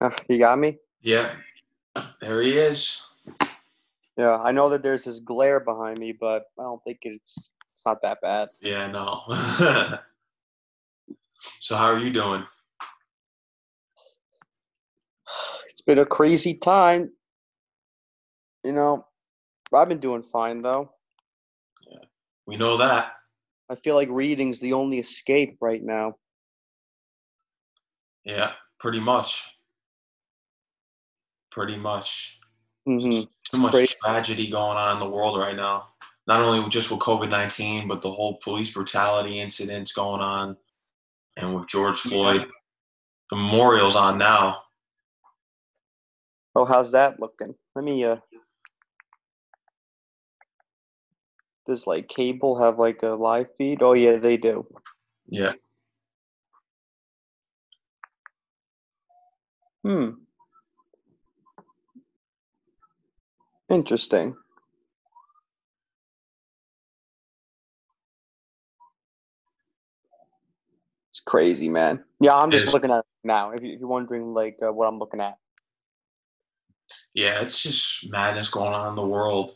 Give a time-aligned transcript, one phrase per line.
[0.00, 0.78] Uh, You got me?
[1.02, 1.34] Yeah,
[2.20, 3.06] there he is.
[4.16, 7.86] Yeah, I know that there's this glare behind me, but I don't think it's it's
[7.86, 8.50] not that bad.
[8.60, 9.22] Yeah, no.
[11.60, 12.44] so how are you doing?
[15.70, 17.10] It's been a crazy time.
[18.64, 19.06] You know,
[19.72, 20.92] I've been doing fine though.
[21.90, 22.04] Yeah,
[22.46, 23.12] we know that.
[23.70, 26.16] I feel like reading's the only escape right now.
[28.24, 29.48] Yeah, pretty much.
[31.50, 32.38] Pretty much.
[32.86, 33.94] hmm Too much crazy.
[34.04, 35.88] tragedy going on in the world right now.
[36.26, 40.56] Not only just with COVID nineteen, but the whole police brutality incidents going on,
[41.36, 42.46] and with George Floyd.
[43.30, 44.62] The memorial's on now.
[46.54, 47.54] Oh, how's that looking?
[47.74, 48.16] Let me uh
[51.66, 53.82] Does like cable have like a live feed?
[53.82, 54.66] Oh yeah, they do.
[55.28, 55.52] Yeah.
[59.84, 60.10] Hmm.
[63.70, 64.34] Interesting.
[71.10, 72.02] It's crazy, man.
[72.20, 73.52] Yeah, I'm just Is- looking at it now.
[73.52, 75.36] If, you, if you're wondering, like, uh, what I'm looking at.
[77.14, 79.54] Yeah, it's just madness going on in the world.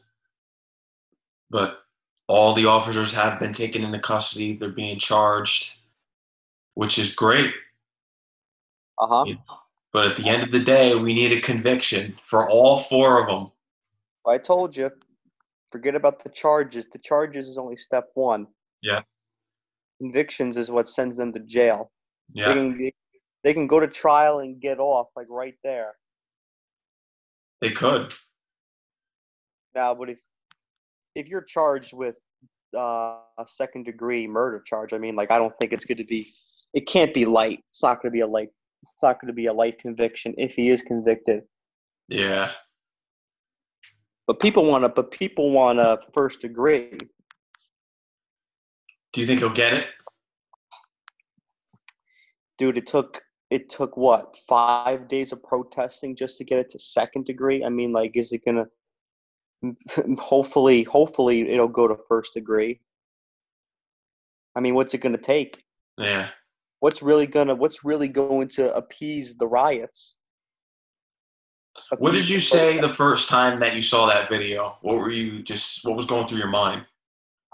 [1.51, 1.83] But
[2.29, 4.57] all the officers have been taken into custody.
[4.57, 5.79] They're being charged,
[6.75, 7.53] which is great.
[8.99, 9.35] Uh huh.
[9.93, 13.27] But at the end of the day, we need a conviction for all four of
[13.27, 13.51] them.
[14.27, 14.91] I told you.
[15.73, 16.87] Forget about the charges.
[16.93, 18.47] The charges is only step one.
[18.81, 19.03] Yeah.
[20.01, 21.91] Convictions is what sends them to jail.
[22.35, 22.91] They Yeah, can,
[23.43, 25.95] they can go to trial and get off, like right there.
[27.61, 28.13] they could.
[29.75, 30.19] Now, but if
[31.15, 32.17] if you're charged with
[32.77, 36.05] uh, a second degree murder charge, I mean, like I don't think it's going to
[36.05, 36.33] be.
[36.73, 37.65] It can't be light.
[37.69, 38.49] It's not going to be a light.
[38.83, 41.43] It's not going to be a light conviction if he is convicted.
[42.09, 42.53] Yeah.
[44.27, 44.89] But people want to.
[44.89, 46.99] But people want a first degree.
[49.13, 49.87] Do you think he'll get it?
[52.59, 56.79] Dude, it took it took what five days of protesting just to get it to
[56.79, 57.65] second degree.
[57.65, 58.67] I mean, like, is it gonna?
[60.19, 62.81] Hopefully, hopefully it'll go to first degree.
[64.57, 65.63] I mean, what's it gonna take?
[65.97, 66.29] Yeah.
[66.81, 70.19] what's really gonna what's really going to appease the riots
[71.99, 74.79] What did you say the first time that you saw that video?
[74.83, 76.87] What were you just, what was going through your mind?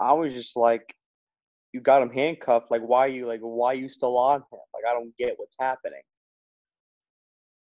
[0.01, 0.95] i was just like
[1.73, 2.71] you got him handcuffed.
[2.71, 4.59] Like why are you like why are you still on him?
[4.73, 6.01] Like i don't get what's happening.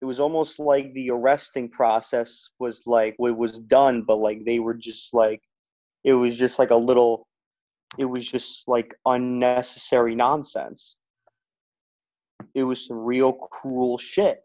[0.02, 4.58] It was almost like the arresting process was like it was done but like they
[4.58, 5.42] were just like
[6.04, 7.26] it was just like a little
[7.98, 10.98] it was just like unnecessary nonsense.
[12.54, 14.40] It was some real cruel shit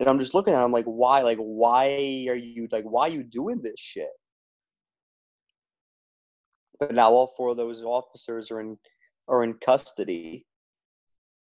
[0.00, 1.86] and i'm just looking at him like why like why
[2.28, 4.08] are you like why are you doing this shit
[6.78, 8.76] but now all four of those officers are in
[9.28, 10.44] are in custody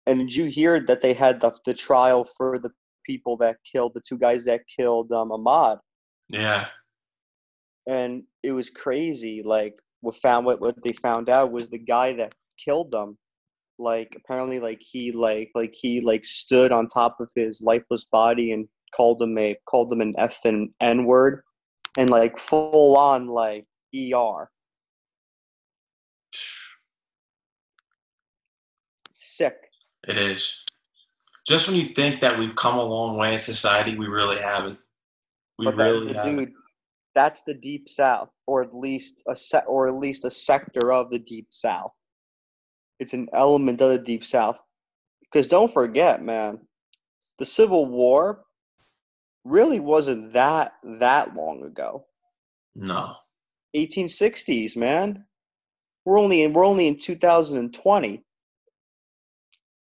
[0.07, 2.71] and did you hear that they had the, the trial for the
[3.05, 5.79] people that killed the two guys that killed um, Ahmaud
[6.29, 6.67] Yeah.
[7.87, 9.41] and it was crazy.
[9.43, 13.17] Like what found what what they found out was the guy that killed them.
[13.79, 18.51] Like apparently, like he like like he like stood on top of his lifeless body
[18.51, 21.43] and called him a called him an F and N word,
[21.97, 23.65] and like full on like
[23.95, 24.49] ER.
[29.13, 29.55] Sick.
[30.07, 30.63] It is.
[31.47, 34.77] Just when you think that we've come a long way in society, we really haven't.
[35.57, 36.35] We but really the haven't.
[36.37, 36.53] dude,
[37.15, 41.09] that's the deep south, or at least a se- or at least a sector of
[41.09, 41.91] the deep south.
[42.99, 44.57] It's an element of the deep south.
[45.21, 46.59] Because don't forget, man,
[47.37, 48.43] the Civil War
[49.43, 52.05] really wasn't that that long ago.
[52.75, 53.15] No.
[53.75, 55.25] 1860s, man.
[56.05, 58.23] We're only in we're only in 2020.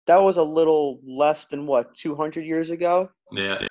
[0.06, 3.10] That was a little less than what 200 years ago.
[3.32, 3.66] Yeah.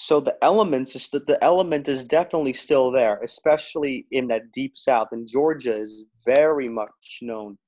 [0.00, 4.76] So the elements is that the element is definitely still there, especially in that deep
[4.76, 5.08] south.
[5.10, 7.58] And Georgia is very much known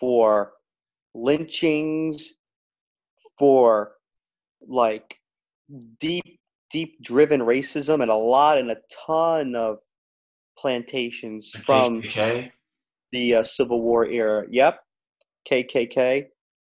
[0.00, 0.50] for
[1.14, 2.32] lynchings,
[3.38, 3.92] for
[4.66, 5.16] like
[6.00, 6.40] deep,
[6.72, 9.78] deep driven racism, and a lot and a ton of
[10.58, 12.50] plantations from KKK.
[13.12, 14.44] the uh, Civil War era.
[14.50, 14.80] Yep,
[15.48, 16.26] KKK.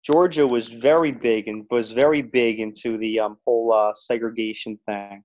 [0.05, 5.23] Georgia was very big and was very big into the um, whole uh, segregation thing.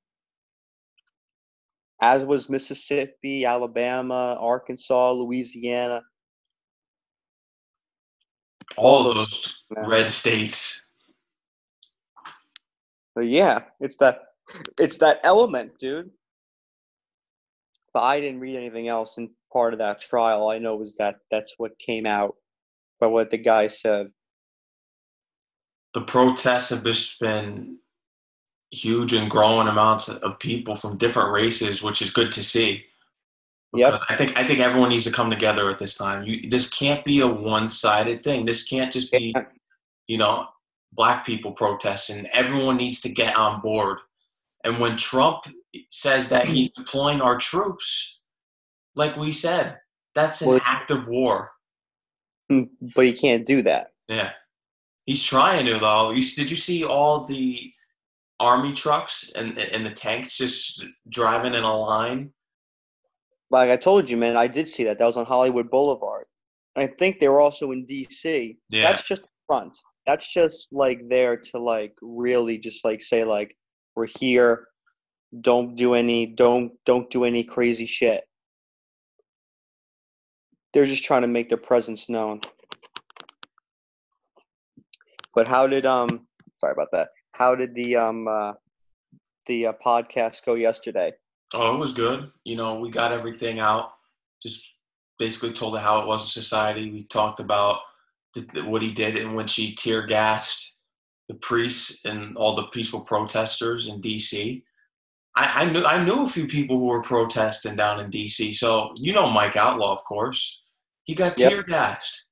[2.01, 6.03] As was Mississippi, Alabama, Arkansas, Louisiana.
[8.79, 10.89] all, all those, those red states.
[13.15, 14.23] But yeah, it's that
[14.79, 16.11] it's that element, dude.
[17.93, 20.49] But I didn't read anything else in part of that trial.
[20.49, 22.37] I know was that that's what came out
[22.99, 24.11] by what the guy said.
[25.95, 27.79] The protests have just been
[28.71, 32.85] huge and growing amounts of people from different races, which is good to see.
[33.73, 36.25] Yeah, I think I think everyone needs to come together at this time.
[36.25, 38.45] You, this can't be a one-sided thing.
[38.45, 39.35] This can't just be,
[40.09, 40.49] you know,
[40.93, 42.27] black people protesting.
[42.33, 43.99] Everyone needs to get on board.
[44.65, 45.45] And when Trump
[45.89, 48.21] says that he's deploying our troops,
[48.97, 49.79] like we said,
[50.15, 51.53] that's an well, act of war.
[52.49, 52.65] Hmm,
[52.95, 53.93] but he can't do that.
[54.09, 54.33] Yeah,
[55.11, 56.13] he's trying to though.
[56.13, 57.73] You, did you see all the
[58.39, 62.33] army trucks and and the tanks just driving in a line?
[63.51, 64.99] Like I told you, man, I did see that.
[64.99, 66.27] That was on Hollywood Boulevard.
[66.77, 68.57] I think they were also in D.C.
[68.69, 68.83] Yeah.
[68.85, 69.77] That's just front.
[70.07, 73.57] That's just like there to like really just like say like
[73.97, 74.69] we're here.
[75.41, 78.23] Don't do any don't don't do any crazy shit.
[80.73, 82.43] They're just trying to make their presence known.
[85.35, 86.27] But how did um
[86.61, 87.09] sorry about that.
[87.33, 88.53] How did the um uh,
[89.47, 91.13] the uh, podcast go yesterday?
[91.53, 92.31] Oh, it was good.
[92.45, 93.93] You know, we got everything out.
[94.43, 94.77] Just
[95.19, 96.91] basically told her how it was in society.
[96.91, 97.81] We talked about
[98.35, 100.79] the, what he did and when she tear gassed
[101.29, 104.65] the priests and all the peaceful protesters in D.C.
[105.37, 108.53] I, I, knew I knew a few people who were protesting down in D.C.
[108.53, 110.65] So you know Mike Outlaw, of course.
[111.05, 111.51] He got yep.
[111.51, 112.30] tear gassed.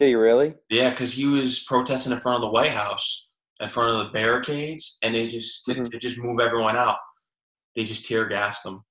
[0.00, 0.54] Did he really?
[0.70, 3.30] Yeah, because he was protesting in front of the White House,
[3.60, 5.84] in front of the barricades, and they just mm-hmm.
[5.84, 6.96] they just move everyone out.
[7.76, 8.82] They just tear gassed them.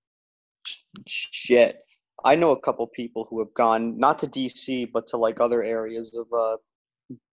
[1.08, 1.80] Shit.
[2.24, 5.64] I know a couple people who have gone not to DC but to like other
[5.64, 6.58] areas of uh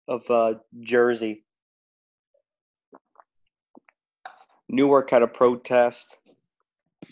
[0.08, 1.44] of uh Jersey
[4.70, 6.18] Newark had a protest.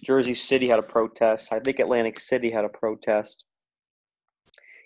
[0.01, 1.51] Jersey City had a protest.
[1.51, 3.43] I think Atlantic City had a protest.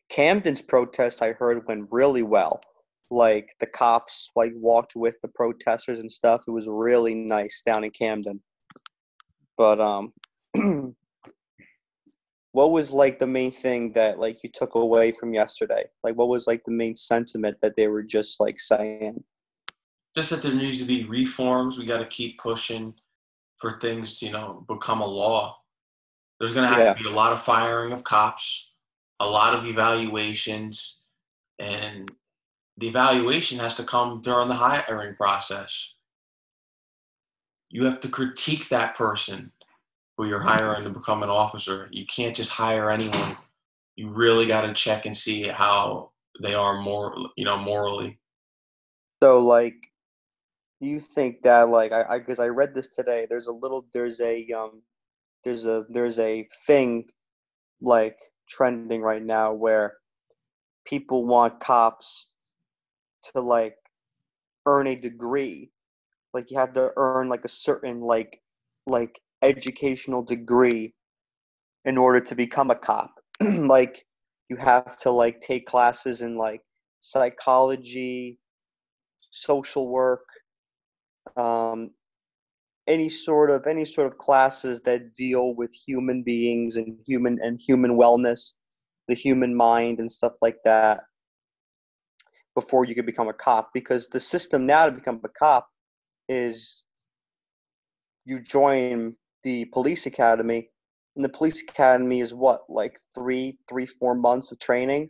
[0.10, 2.62] Camden's protest I heard went really well.
[3.10, 6.44] Like the cops like walked with the protesters and stuff.
[6.48, 8.42] It was really nice down in Camden.
[9.58, 10.14] But um
[12.52, 15.86] what was like the main thing that like you took away from yesterday?
[16.04, 19.24] Like what was like the main sentiment that they were just like saying?
[20.18, 21.78] just that there needs to be reforms.
[21.78, 22.96] We got to keep pushing
[23.58, 25.56] for things to, you know, become a law.
[26.40, 26.94] There's going to have yeah.
[26.94, 28.67] to be a lot of firing of cops,
[29.20, 31.04] a lot of evaluations,
[31.60, 32.12] and
[32.78, 35.96] the evaluation has to come during the hiring process.
[37.70, 39.52] You have to critique that person
[40.18, 41.90] who you're hiring to become an officer.
[41.92, 43.38] You can't just hire anyone.
[43.96, 46.12] You really got to check and see how
[46.42, 48.20] they are more, you know, morally.
[49.22, 49.76] So, like,
[50.80, 53.26] you think that like I because I, I read this today.
[53.30, 54.82] There's a little there's a um
[55.44, 57.06] there's a there's a thing
[57.82, 59.94] like trending right now where
[60.86, 62.28] people want cops
[63.34, 63.76] to like
[64.66, 65.72] earn a degree.
[66.34, 68.42] Like you have to earn like a certain like
[68.86, 70.94] like educational degree
[71.86, 73.12] in order to become a cop.
[73.42, 74.06] Like
[74.50, 76.62] you have to like take classes in like
[77.02, 78.40] psychology
[79.32, 80.26] social work
[81.36, 81.92] um,
[82.88, 87.60] any sort of any sort of classes that deal with human beings and human and
[87.62, 88.54] human wellness,
[89.08, 91.02] the human mind and stuff like that
[92.56, 95.68] before you could become a cop because the system now to become a cop
[96.28, 96.82] is
[98.26, 100.70] you join the police academy
[101.16, 105.10] and the police academy is what like three three four months of training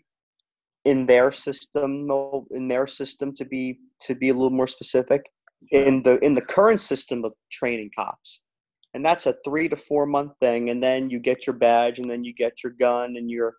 [0.86, 2.08] in their system
[2.52, 5.30] in their system to be to be a little more specific
[5.72, 8.42] in the in the current system of training cops.
[8.94, 12.10] And that's a three to four month thing and then you get your badge and
[12.10, 13.56] then you get your gun and you're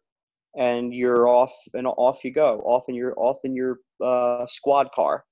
[0.56, 4.90] and you're off and off you go off in your off in your uh, squad
[4.92, 5.24] car.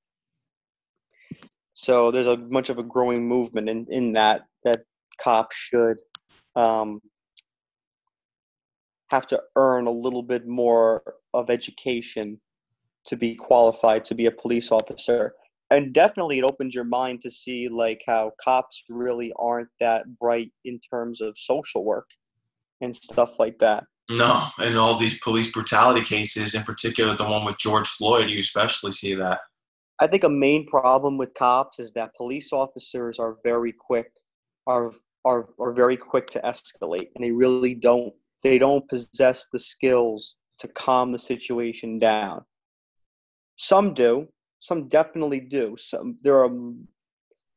[1.74, 4.84] So there's a much of a growing movement in in that that
[5.20, 5.98] cops should
[6.54, 7.00] um,
[9.08, 11.02] have to earn a little bit more
[11.34, 12.40] of education
[13.06, 15.32] to be qualified to be a police officer
[15.70, 20.52] and definitely it opens your mind to see like how cops really aren't that bright
[20.64, 22.06] in terms of social work
[22.80, 27.44] and stuff like that no and all these police brutality cases in particular the one
[27.44, 29.40] with george floyd you especially see that
[30.00, 34.10] i think a main problem with cops is that police officers are very quick
[34.66, 34.92] are
[35.24, 40.36] are, are very quick to escalate and they really don't they don't possess the skills
[40.58, 42.44] to calm the situation down
[43.56, 44.28] Some do.
[44.60, 45.76] Some definitely do.
[45.78, 46.50] Some there are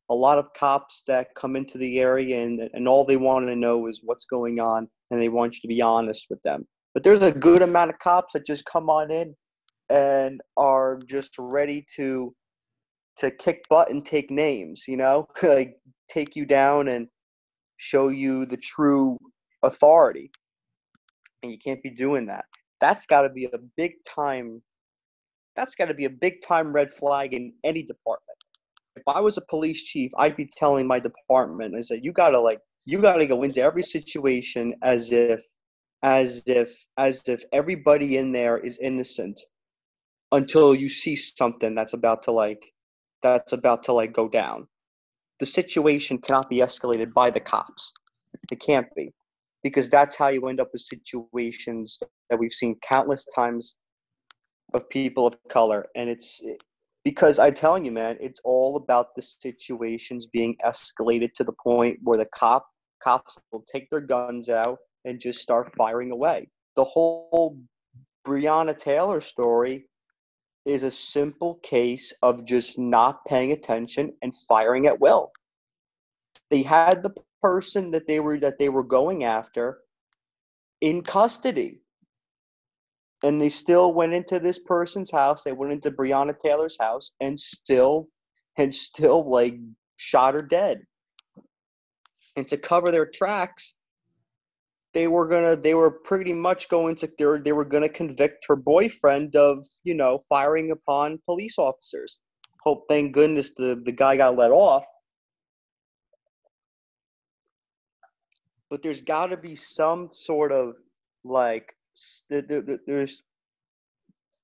[0.10, 3.56] a lot of cops that come into the area and, and all they want to
[3.56, 6.68] know is what's going on and they want you to be honest with them.
[6.94, 9.36] But there's a good amount of cops that just come on in
[9.90, 12.34] and are just ready to
[13.18, 15.76] to kick butt and take names, you know, like
[16.10, 17.08] take you down and
[17.78, 19.18] show you the true
[19.64, 20.32] authority.
[21.44, 22.46] And you can't be doing that.
[22.82, 24.62] That's got to be a big time
[25.60, 28.38] that's got to be a big time red flag in any department.
[28.96, 32.30] If I was a police chief, I'd be telling my department, I said, you got
[32.30, 35.44] to like, you got to go into every situation as if,
[36.02, 39.38] as if, as if everybody in there is innocent
[40.32, 42.64] until you see something that's about to like,
[43.22, 44.66] that's about to like go down.
[45.42, 47.92] The situation cannot be escalated by the cops.
[48.50, 49.12] It can't be
[49.62, 53.76] because that's how you end up with situations that we've seen countless times
[54.74, 55.88] of people of color.
[55.96, 56.44] And it's
[57.06, 61.98] because i'm telling you man it's all about the situations being escalated to the point
[62.04, 62.68] where the cop
[63.00, 66.48] cops will take their guns out and just start firing away.
[66.76, 67.58] The whole
[68.26, 69.86] breonna taylor story
[70.66, 75.32] is a simple case of just not paying attention and firing at will.
[76.50, 79.80] They had the person that they were that they were going after
[80.82, 81.80] in custody
[83.24, 85.44] and they still went into this person's house.
[85.44, 88.08] They went into Breonna Taylor's house and still
[88.58, 89.56] and still like
[89.98, 90.82] shot her dead.
[92.36, 93.76] And to cover their tracks,
[94.94, 98.46] they were gonna they were pretty much going to they were, they were gonna convict
[98.48, 102.20] her boyfriend of you know firing upon police officers.
[102.64, 104.86] Hope thank goodness the the guy got let off.
[108.70, 110.76] But there's got to be some sort of
[111.24, 111.74] like
[112.30, 113.24] there's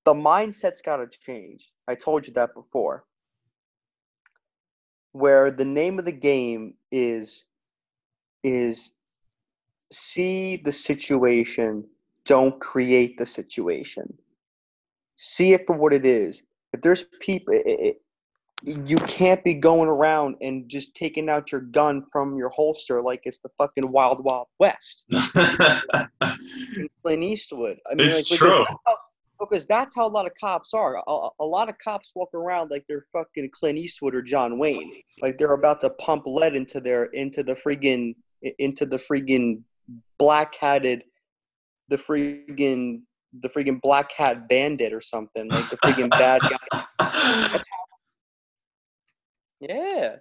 [0.05, 1.73] the mindset's got to change.
[1.87, 3.05] I told you that before.
[5.13, 7.45] Where the name of the game is
[8.43, 8.91] is
[9.91, 11.85] see the situation,
[12.25, 14.17] don't create the situation.
[15.15, 16.43] See it for what it is.
[16.73, 17.53] If there's people,
[18.63, 23.21] you can't be going around and just taking out your gun from your holster like
[23.23, 25.05] it's the fucking wild wild west.
[27.03, 27.77] Clint Eastwood.
[27.89, 28.49] I mean, it's like, true.
[28.49, 28.97] That's how,
[29.39, 30.95] because that's how a lot of cops are.
[30.95, 35.01] A, a, lot of cops walk around like they're fucking Clint Eastwood or John Wayne,
[35.21, 38.15] like they're about to pump lead into their into the friggin'
[38.59, 39.61] into the friggin'
[40.17, 41.03] black hatted,
[41.89, 43.01] the friggin'
[43.41, 46.85] the friggin' black hat bandit or something like the friggin' bad guy.
[46.99, 47.84] That's how
[49.69, 50.15] yeah.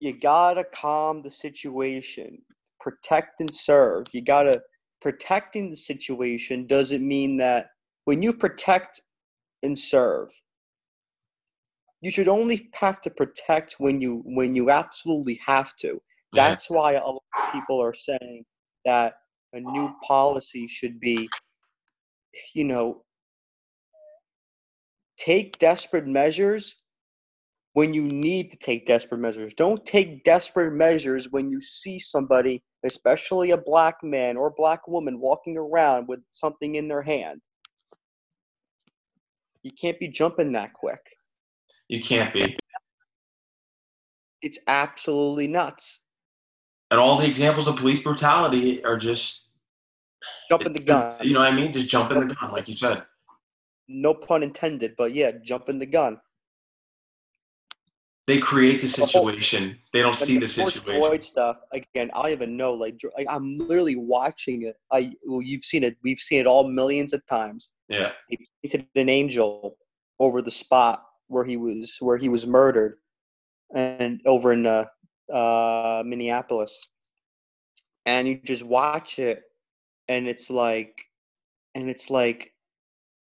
[0.00, 2.38] You gotta calm the situation,
[2.80, 4.06] protect and serve.
[4.12, 4.62] You gotta
[5.00, 7.68] protecting the situation doesn't mean that
[8.04, 9.02] when you protect
[9.62, 10.30] and serve,
[12.00, 15.94] you should only have to protect when you when you absolutely have to.
[15.94, 16.36] Mm-hmm.
[16.36, 16.76] That's yeah.
[16.76, 18.44] why a lot of people are saying
[18.84, 19.14] that
[19.54, 21.28] a new policy should be,
[22.54, 23.04] you know,
[25.16, 26.74] take desperate measures
[27.74, 29.52] when you need to take desperate measures.
[29.54, 35.20] Don't take desperate measures when you see somebody, especially a black man or black woman,
[35.20, 37.40] walking around with something in their hand.
[39.62, 41.00] You can't be jumping that quick.
[41.88, 42.56] You can't be.
[44.40, 46.02] It's absolutely nuts.
[46.90, 49.50] And all the examples of police brutality are just
[50.48, 51.16] jumping the gun.
[51.22, 51.72] You know what I mean?
[51.72, 53.02] Just jumping the gun, like you said.
[53.88, 56.18] No pun intended, but yeah, jumping the gun.
[58.26, 59.78] They create the situation.
[59.92, 60.80] They don't see the, the situation.
[60.98, 62.10] Floyd stuff again.
[62.14, 62.72] I don't even know.
[62.72, 64.76] Like, like I'm literally watching it.
[64.90, 65.98] I well, you've seen it.
[66.02, 67.72] We've seen it all millions of times.
[67.88, 68.12] Yeah.
[68.28, 69.76] He painted an angel
[70.20, 72.96] over the spot where he was where he was murdered,
[73.74, 74.86] and over in uh,
[75.30, 76.88] uh, Minneapolis.
[78.06, 79.42] And you just watch it,
[80.08, 80.98] and it's like,
[81.74, 82.53] and it's like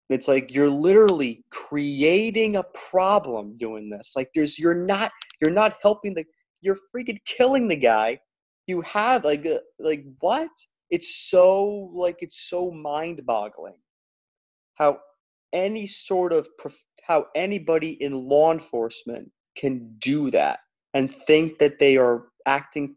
[0.08, 4.12] it's like you're literally creating a problem doing this.
[4.16, 5.10] Like there's you're not
[5.40, 6.24] you're not helping the
[6.60, 8.18] you're freaking killing the guy.
[8.66, 10.50] You have like uh, like what?
[10.90, 13.74] It's so like it's so mind-boggling
[14.76, 14.98] how
[15.52, 16.46] any sort of
[17.02, 20.60] how anybody in law enforcement can do that
[20.94, 22.94] and think that they are acting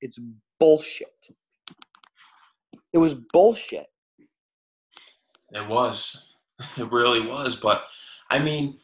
[0.00, 0.18] it's
[0.58, 1.28] bullshit.
[2.92, 3.86] It was bullshit.
[5.52, 6.24] It was.
[6.76, 7.54] It really was.
[7.54, 7.84] But
[8.30, 8.78] I mean,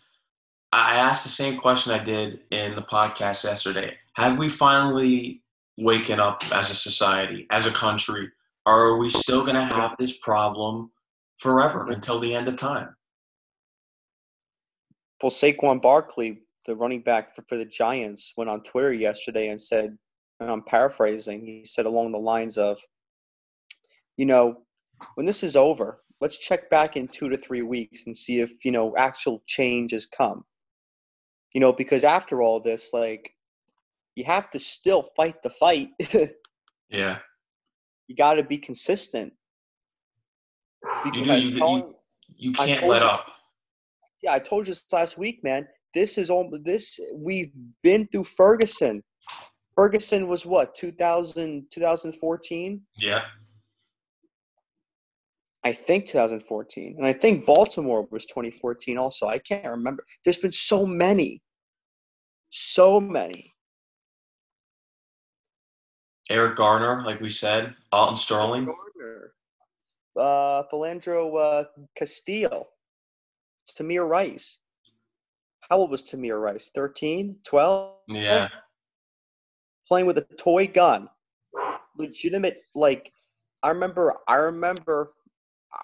[0.72, 3.96] I asked the same question I did in the podcast yesterday.
[4.14, 5.42] Have we finally
[5.76, 8.30] waken up as a society, as a country?
[8.64, 10.92] Are we still going to have this problem
[11.38, 12.94] forever until the end of time?
[15.22, 19.60] Well, Saquon Barkley, the running back for, for the Giants, went on Twitter yesterday and
[19.60, 19.96] said,
[20.40, 22.78] and I'm paraphrasing, he said along the lines of,
[24.16, 24.62] you know,
[25.14, 28.64] when this is over, let's check back in two to three weeks and see if,
[28.64, 30.42] you know, actual change has come.
[31.52, 33.34] You know, because after all this, like,
[34.16, 35.90] you have to still fight the fight.
[36.88, 37.18] yeah.
[38.08, 39.34] You got to be consistent.
[41.04, 41.94] Because you, you, you,
[42.36, 43.26] you can't let you, up.
[44.22, 45.68] Yeah, I told you this last week, man.
[45.92, 47.52] This is all this we've
[47.82, 49.02] been through Ferguson.
[49.76, 52.80] Ferguson was what 2000 2014?
[52.96, 53.24] Yeah.
[55.64, 56.96] I think 2014.
[56.98, 59.26] And I think Baltimore was 2014 also.
[59.26, 60.04] I can't remember.
[60.22, 61.42] There's been so many.
[62.50, 63.52] So many.
[66.30, 68.66] Eric Garner, like we said, Alton Sterling.
[68.66, 69.32] Garner.
[70.16, 71.64] Uh, Philando uh,
[71.96, 72.68] Castile.
[73.76, 74.58] Tamir Rice.
[75.68, 76.70] How old was Tamir Rice?
[76.74, 77.36] 13?
[77.44, 77.96] 12?
[78.08, 78.48] Yeah.
[79.88, 81.08] Playing with a toy gun.
[81.96, 83.12] Legitimate, like,
[83.62, 85.12] I remember, I remember,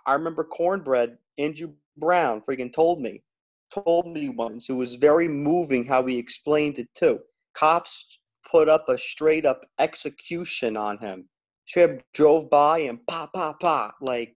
[0.06, 3.23] I remember Cornbread, Andrew Brown freaking told me,
[3.73, 4.68] told me once.
[4.68, 7.20] It was very moving how he explained it too.
[7.54, 8.18] Cops
[8.50, 11.28] put up a straight up execution on him.
[11.66, 14.35] Straight drove by and pa pa pa, like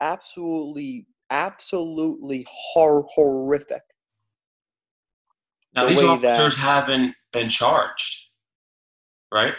[0.00, 3.82] absolutely, absolutely hor- horrific.
[5.74, 8.30] Now the these officers that, haven't been charged,
[9.32, 9.54] right?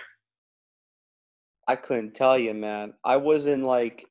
[1.67, 2.93] I couldn't tell you, man.
[3.03, 4.08] I wasn't like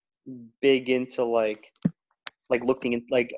[0.61, 1.73] big into like
[2.51, 3.33] like looking at like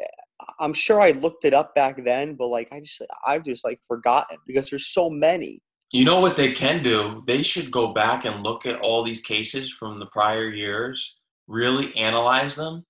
[0.58, 3.80] I'm sure I looked it up back then, but like I just I've just like
[3.86, 5.62] forgotten because there's so many.
[5.92, 7.22] You know what they can do?
[7.26, 11.94] They should go back and look at all these cases from the prior years, really
[11.96, 12.84] analyze them,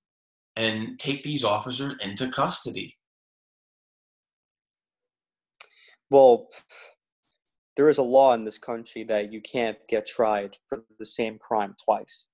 [0.56, 2.94] and take these officers into custody.
[6.10, 6.48] Well,
[7.76, 11.38] there is a law in this country that you can't get tried for the same
[11.38, 12.26] crime twice.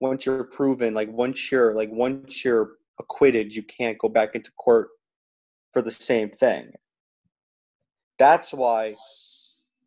[0.00, 4.50] Once you're proven, like once you're like once you're acquitted, you can't go back into
[4.52, 4.88] court
[5.72, 6.70] for the same thing.
[8.18, 8.96] That's why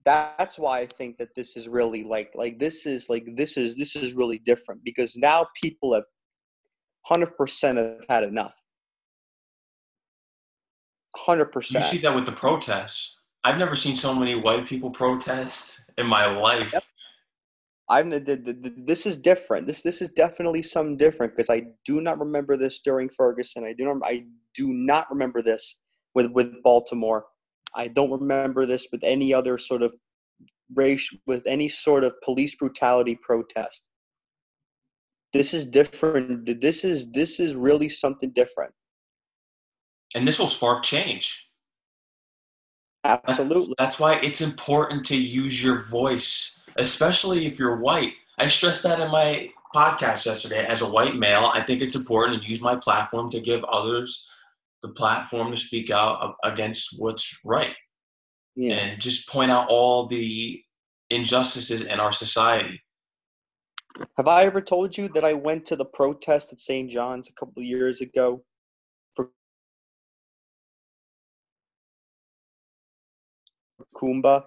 [0.06, 3.76] that's why I think that this is really like like this is like this is
[3.76, 6.06] this is really different because now people have
[7.06, 8.56] hundred percent have had enough.
[11.15, 11.86] Hundred percent.
[11.86, 13.17] You see that with the protests.
[13.43, 16.71] I've never seen so many white people protest in my life.
[16.74, 16.84] Yep.
[17.91, 19.67] I'm the, the, the, this is different.
[19.67, 23.65] This this is definitely some different because I do not remember this during Ferguson.
[23.65, 24.23] I do not I
[24.56, 25.82] do not remember this
[26.15, 27.25] with with Baltimore.
[27.75, 29.93] I don't remember this with any other sort of
[30.73, 33.89] race with any sort of police brutality protest.
[35.34, 36.62] This is different.
[36.62, 38.73] This is this is really something different.
[40.15, 41.49] And this will spark change.
[43.04, 43.75] Absolutely.
[43.77, 48.13] That's, that's why it's important to use your voice, especially if you're white.
[48.38, 50.65] I stressed that in my podcast yesterday.
[50.65, 54.29] As a white male, I think it's important to use my platform to give others
[54.81, 57.75] the platform to speak out against what's right.
[58.55, 58.73] Yeah.
[58.75, 60.62] And just point out all the
[61.10, 62.81] injustices in our society.
[64.17, 66.89] Have I ever told you that I went to the protest at St.
[66.89, 68.43] John's a couple of years ago
[69.15, 69.29] for
[73.95, 74.43] Kumba.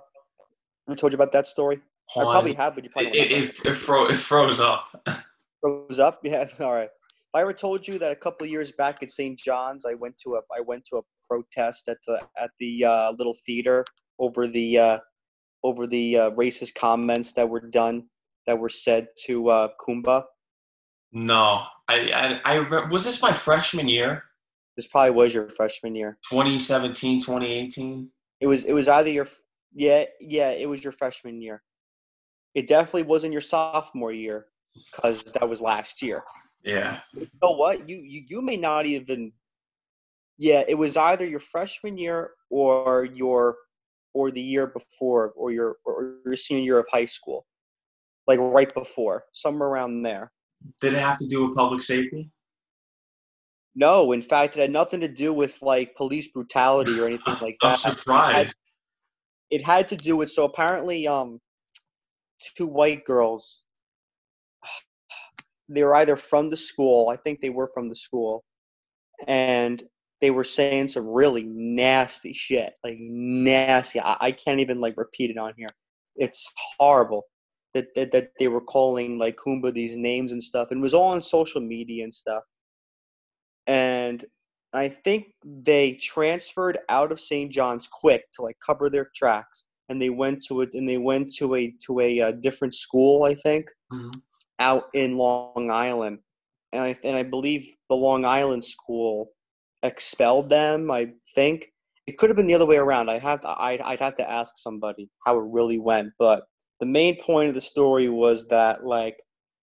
[0.89, 1.81] I told you about that story.
[2.17, 4.89] I probably have, but you probably it, it, it, fro- it froze up.
[5.61, 6.21] froze up.
[6.23, 6.47] Yeah.
[6.61, 6.85] All right.
[6.85, 9.39] If I ever told you that a couple years back at St.
[9.39, 13.13] John's, I went to a I went to a protest at the at the uh,
[13.19, 13.85] little theater
[14.19, 14.99] over the uh,
[15.65, 18.05] over the uh, racist comments that were done
[18.47, 20.25] that were said to uh, Kumba.
[21.13, 24.25] No, I, I, I was this my freshman year.
[24.77, 26.19] This probably was your freshman year.
[26.29, 28.11] 2017, 2018.
[28.41, 29.27] It was it was either your
[29.73, 31.63] yeah yeah it was your freshman year.
[32.55, 34.47] It definitely wasn't your sophomore year
[34.91, 36.23] because that was last year.
[36.65, 37.01] Yeah.
[37.13, 37.89] You know what?
[37.89, 39.33] You, you you may not even.
[40.37, 43.57] Yeah, it was either your freshman year or your
[44.15, 47.47] or the year before or your or your senior year of high school,
[48.27, 50.33] like right before, somewhere around there.
[50.81, 52.31] Did it have to do with public safety?
[53.77, 57.57] No, in fact, it had nothing to do with like police brutality or anything like
[57.63, 57.85] that.
[57.85, 58.55] I'm surprised.
[59.51, 61.41] It had, it had to do with so apparently, um,
[62.57, 63.65] two white girls.
[65.69, 67.09] They were either from the school.
[67.09, 68.45] I think they were from the school,
[69.27, 69.83] and
[70.21, 74.01] they were saying some really nasty shit, like nasty.
[74.01, 75.71] I, I can't even like repeat it on here.
[76.17, 77.25] It's horrible
[77.73, 80.95] that, that that they were calling like Kumba these names and stuff, and it was
[80.95, 82.43] all on social media and stuff
[83.67, 84.25] and
[84.73, 87.51] I think they transferred out of St.
[87.51, 91.33] John's quick to like cover their tracks, and they went to it and they went
[91.37, 93.25] to a to a, uh different school.
[93.25, 94.13] I think Mhm.
[94.59, 96.19] out in Long Island,
[96.73, 99.33] and I and I believe the Long Island school
[99.83, 100.91] expelled them.
[100.91, 101.67] I think
[102.07, 103.09] it could have been the other way around.
[103.11, 106.11] I have to, I'd, I'd have to ask somebody how it really went.
[106.19, 106.45] But
[106.81, 109.17] the main point of the story was that like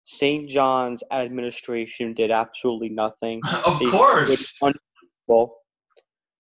[0.06, 0.50] St.
[0.50, 3.42] John's administration did absolutely nothing.
[3.66, 4.26] Of They course.
[4.28, 4.80] threw it under
[5.28, 5.48] the.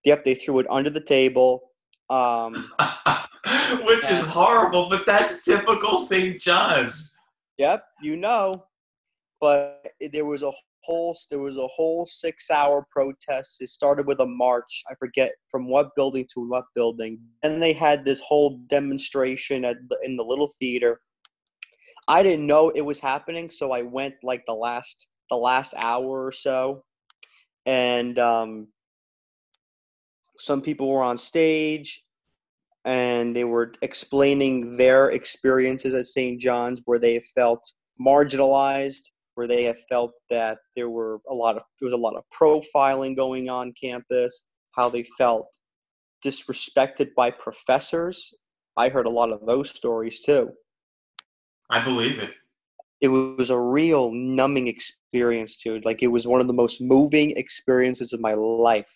[0.05, 1.71] Yep, they threw it under the table.
[2.09, 2.71] Um,
[3.85, 6.39] Which is horrible, but that's typical St.
[6.39, 7.15] John's.
[7.57, 8.65] Yep, you know.
[9.39, 10.51] But there was a
[10.83, 13.57] whole there was a whole six hour protest.
[13.61, 14.83] It started with a march.
[14.89, 17.19] I forget from what building to what building.
[17.41, 21.01] Then they had this whole demonstration at the, in the little theater.
[22.07, 26.25] I didn't know it was happening, so I went like the last the last hour
[26.25, 26.83] or so,
[27.65, 28.67] and um,
[30.37, 32.02] some people were on stage
[32.85, 36.39] and they were explaining their experiences at St.
[36.39, 37.61] John's where they felt
[37.99, 39.03] marginalized,
[39.35, 42.23] where they have felt that there were a lot of there was a lot of
[42.33, 45.57] profiling going on campus, how they felt
[46.23, 48.33] disrespected by professors.
[48.77, 50.51] I heard a lot of those stories too.
[51.69, 52.33] I believe it.
[53.01, 55.85] It was a real numbing experience, dude.
[55.85, 58.91] Like it was one of the most moving experiences of my life.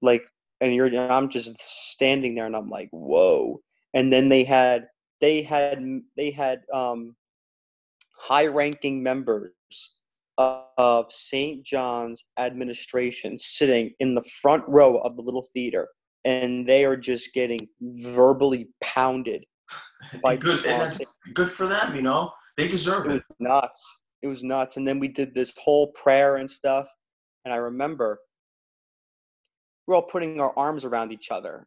[0.00, 0.24] Like
[0.64, 3.60] and you're and I'm just standing there and I'm like, whoa.
[3.92, 4.86] And then they had
[5.20, 5.84] they had
[6.16, 7.14] they had um
[8.16, 9.52] high ranking members
[10.38, 11.64] of St.
[11.64, 15.88] John's administration sitting in the front row of the little theater
[16.24, 19.44] and they are just getting verbally pounded
[20.22, 22.32] by good, people and on that's good for them, you know?
[22.56, 23.98] They deserve It It was nuts.
[24.22, 24.76] It was nuts.
[24.76, 26.88] And then we did this whole prayer and stuff.
[27.44, 28.18] And I remember
[29.86, 31.66] we're all putting our arms around each other.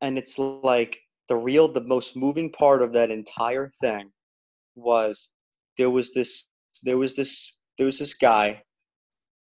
[0.00, 4.10] And it's like the real, the most moving part of that entire thing
[4.74, 5.30] was
[5.78, 6.48] there was this,
[6.82, 8.62] there was this, there was this guy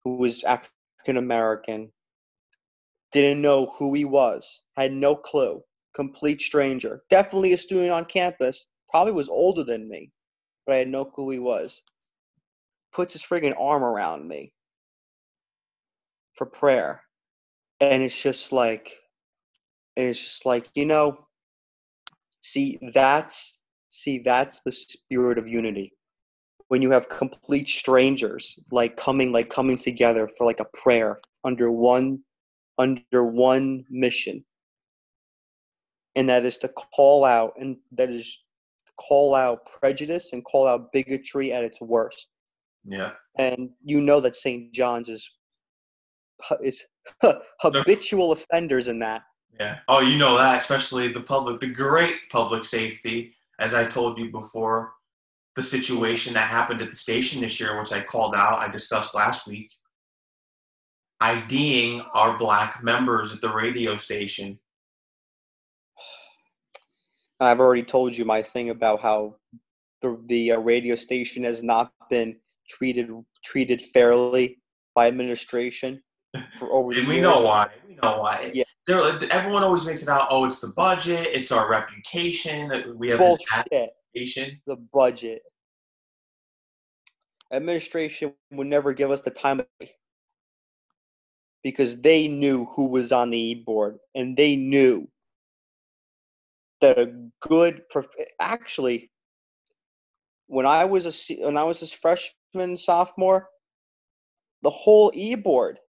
[0.03, 1.91] who was African American,
[3.11, 5.61] didn't know who he was, had no clue,
[5.95, 10.11] complete stranger, definitely a student on campus, probably was older than me
[10.67, 11.81] but I had no clue who he was.
[12.91, 14.51] Puts his friggin' arm around me
[16.35, 17.01] for prayer.
[17.79, 18.95] And it's just like,
[19.95, 21.17] and it's just like, you know,
[22.41, 25.93] see, that's, see, that's the spirit of unity.
[26.69, 31.71] When you have complete strangers, like coming, like coming together for like a prayer under
[31.71, 32.19] one,
[32.77, 34.43] under one mission.
[36.15, 38.43] And that is to call out, and that is
[38.99, 42.27] call out prejudice and call out bigotry at its worst.
[42.83, 43.11] Yeah.
[43.37, 44.73] And you know that St.
[44.73, 45.29] John's is
[46.61, 46.85] is
[47.61, 49.23] habitual offenders in that.
[49.59, 49.79] Yeah.
[49.87, 54.31] Oh, you know that, especially the public, the great public safety, as I told you
[54.31, 54.93] before,
[55.55, 59.15] the situation that happened at the station this year, which I called out, I discussed
[59.15, 59.71] last week,
[61.19, 64.59] IDing our black members at the radio station.
[67.39, 69.35] I've already told you my thing about how
[70.01, 72.35] the the uh, radio station has not been
[72.69, 73.09] treated
[73.43, 74.59] treated fairly
[74.93, 76.01] by administration
[76.59, 77.23] for over the And we years.
[77.23, 77.69] know why.
[77.87, 78.51] We know why.
[78.53, 78.63] Yeah.
[79.31, 80.27] Everyone always makes it out.
[80.29, 81.27] Oh, it's the budget.
[81.31, 82.69] It's our reputation.
[82.69, 83.47] that We have Bullshit.
[84.15, 84.59] reputation.
[84.65, 85.41] The budget.
[87.51, 89.61] Administration would never give us the time
[91.63, 95.07] because they knew who was on the e-board and they knew
[96.81, 97.81] that a good
[98.39, 99.11] actually
[100.47, 103.49] when I was a when I was a freshman sophomore,
[104.61, 105.79] the whole e-board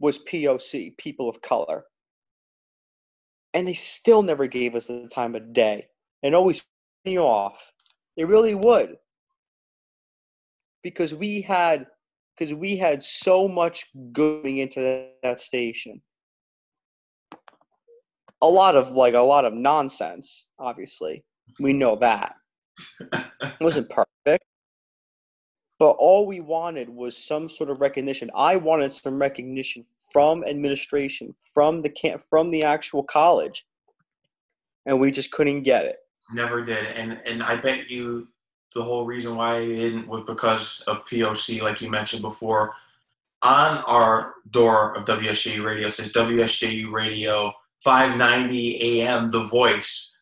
[0.00, 1.84] was POC, people of color,
[3.54, 5.86] and they still never gave us the time of day.
[6.22, 6.64] And always
[7.04, 7.72] me off.
[8.16, 8.96] They really would.
[10.82, 11.86] Because we had
[12.36, 16.00] because we had so much going into that, that station.
[18.42, 21.24] A lot of like a lot of nonsense obviously.
[21.60, 22.34] We know that.
[23.12, 24.44] It wasn't perfect
[25.78, 31.34] but all we wanted was some sort of recognition i wanted some recognition from administration
[31.52, 33.66] from the camp from the actual college
[34.86, 35.96] and we just couldn't get it
[36.32, 36.86] Never did.
[36.86, 38.28] And and I bet you
[38.74, 42.74] the whole reason why it didn't was because of POC, like you mentioned before.
[43.42, 50.16] On our door of WSJU radio says WSJU radio 590 AM the voice.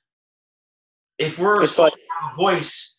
[1.18, 2.95] If we're It's supposed to have a voice,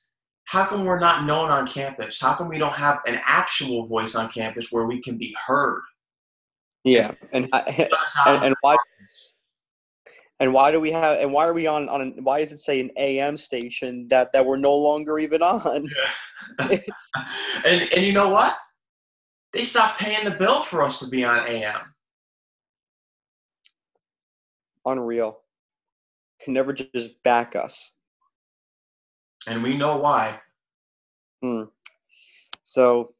[0.47, 2.21] how come we're not known on campus?
[2.21, 5.81] How come we don't have an actual voice on campus where we can be heard?
[6.85, 7.93] Yeah, and and,
[8.25, 8.77] um, and why
[10.39, 12.79] and why do we have and why are we on on why is it say
[12.79, 15.89] an AM station that that we're no longer even on?
[16.59, 16.67] Yeah.
[17.65, 18.57] and and you know what?
[19.51, 21.93] They stopped paying the bill for us to be on AM.
[24.85, 25.41] Unreal.
[26.41, 27.96] Can never just back us.
[29.47, 30.39] And we know why.
[31.41, 31.63] Hmm.
[32.63, 33.13] So,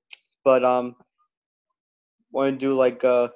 [0.44, 0.96] but um,
[2.32, 3.30] want to do like uh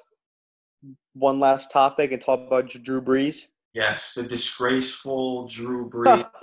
[1.14, 3.48] one last topic and talk about Drew Brees?
[3.74, 6.28] Yes, the disgraceful Drew Brees.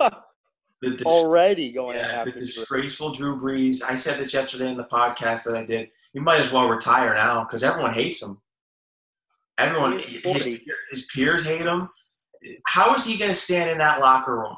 [0.82, 3.82] the dis- Already going yeah, the disgraceful Drew Brees.
[3.82, 5.90] I said this yesterday in the podcast that I did.
[6.12, 8.40] You might as well retire now because everyone hates him.
[9.58, 10.58] Everyone, his,
[10.90, 11.88] his peers hate him.
[12.64, 14.56] How is he going to stand in that locker room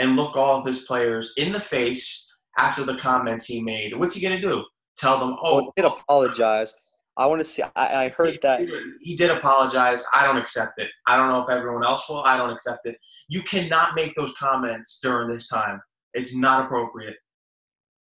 [0.00, 3.96] and look all of his players in the face after the comments he made?
[3.96, 4.64] What's he going to do?
[4.96, 6.74] Tell them, oh, well, he did apologize.
[7.16, 7.62] I want to see.
[7.62, 8.66] I, I heard that
[9.00, 10.04] he did apologize.
[10.14, 10.88] I don't accept it.
[11.06, 12.22] I don't know if everyone else will.
[12.24, 12.96] I don't accept it.
[13.28, 15.80] You cannot make those comments during this time.
[16.14, 17.16] It's not appropriate.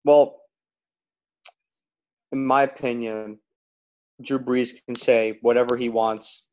[0.05, 0.41] Well,
[2.33, 3.39] in my opinion,
[4.23, 6.45] Drew Brees can say whatever he wants.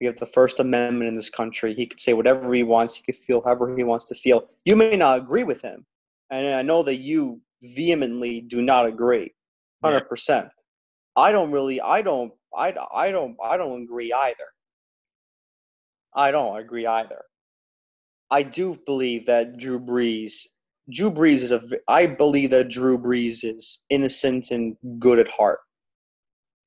[0.00, 1.74] We have the First Amendment in this country.
[1.74, 2.94] He could say whatever he wants.
[2.94, 4.48] He could feel however he wants to feel.
[4.64, 5.84] You may not agree with him,
[6.30, 9.34] and I know that you vehemently do not agree,
[9.84, 10.48] hundred percent.
[11.16, 14.46] I don't really, I don't, I, I don't, I don't agree either.
[16.14, 17.22] I don't agree either.
[18.30, 20.46] I do believe that Drew Brees,
[20.92, 25.58] Drew Brees is a, I believe that Drew Brees is innocent and good at heart.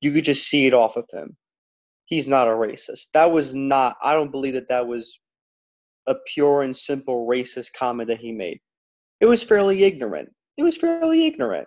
[0.00, 1.36] You could just see it off of him.
[2.06, 3.06] He's not a racist.
[3.14, 5.18] That was not, I don't believe that that was
[6.06, 8.60] a pure and simple racist comment that he made.
[9.20, 10.28] It was fairly ignorant.
[10.56, 11.66] It was fairly ignorant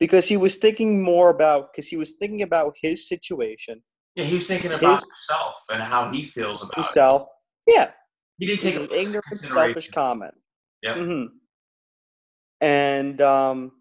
[0.00, 3.82] because he was thinking more about because he was thinking about his situation.
[4.16, 7.28] Yeah, he was thinking about his, himself and how he feels about himself.
[7.66, 7.74] It.
[7.74, 7.90] Yeah,
[8.38, 10.34] he didn't take an ignorant, selfish comment.
[10.82, 10.94] Yeah.
[10.94, 11.36] Mm-hmm.
[12.60, 13.72] And um,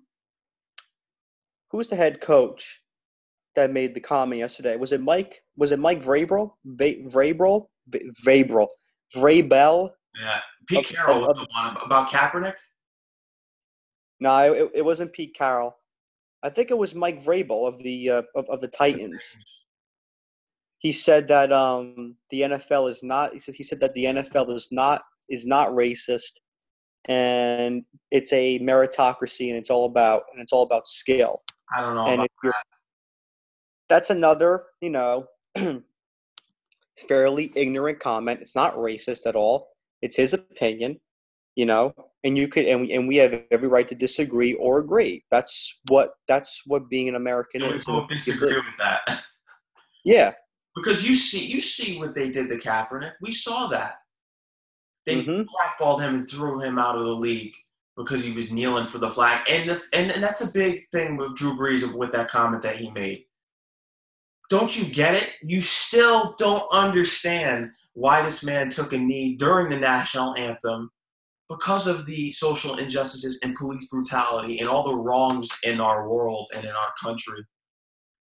[1.71, 2.81] who was the head coach
[3.57, 4.77] that made the comment yesterday?
[4.77, 5.41] Was it Mike?
[5.57, 6.51] Was it Mike Vrabel?
[6.65, 7.67] Vrabel?
[8.25, 8.67] Vrabel?
[9.15, 9.89] Vrabel?
[10.19, 12.55] Yeah, Pete Carroll was the one about Kaepernick.
[14.19, 15.75] No, it, it wasn't Pete Carroll.
[16.43, 19.37] I think it was Mike Vrabel of the uh, of, of the Titans.
[20.79, 23.33] He said that um, the NFL is not.
[23.33, 26.39] He said he said that the NFL is not is not racist,
[27.07, 31.41] and it's a meritocracy, and it's all about and it's all about skill.
[31.75, 32.05] I don't know.
[32.05, 32.53] And if you're.
[33.89, 35.27] That's another, you know,
[37.07, 38.41] fairly ignorant comment.
[38.41, 39.69] It's not racist at all.
[40.01, 40.99] It's his opinion,
[41.55, 41.93] you know
[42.27, 45.23] and you could and we, and we have every right to disagree or agree.
[45.31, 47.87] That's what that's what being an american and is.
[47.87, 49.23] we both disagree with that.
[50.05, 50.31] Yeah.
[50.73, 53.13] Because you see you see what they did to Kaepernick.
[53.21, 53.95] We saw that.
[55.05, 55.41] They mm-hmm.
[55.53, 57.53] blackballed him and threw him out of the league
[57.97, 59.45] because he was kneeling for the flag.
[59.49, 62.77] And the, and, and that's a big thing with Drew Brees with that comment that
[62.77, 63.25] he made
[64.49, 69.69] don't you get it you still don't understand why this man took a knee during
[69.69, 70.89] the national anthem
[71.49, 76.47] because of the social injustices and police brutality and all the wrongs in our world
[76.55, 77.39] and in our country.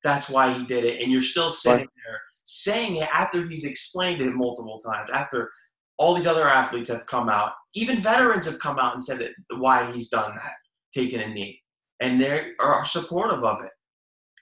[0.03, 1.01] That's why he did it.
[1.01, 5.49] And you're still sitting there saying it after he's explained it multiple times, after
[5.97, 7.53] all these other athletes have come out.
[7.75, 10.53] Even veterans have come out and said why he's done that,
[10.93, 11.61] taking a knee.
[12.01, 13.71] And they are supportive of it.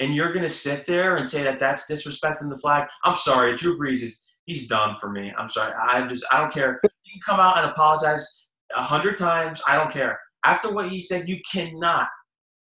[0.01, 2.87] And you're going to sit there and say that that's disrespecting the flag.
[3.05, 5.31] I'm sorry, Drew Brees is he's done for me.
[5.37, 5.73] I'm sorry.
[5.73, 6.79] I just I don't care.
[6.83, 9.61] You can come out and apologize a hundred times.
[9.67, 10.19] I don't care.
[10.43, 12.07] After what he said, you cannot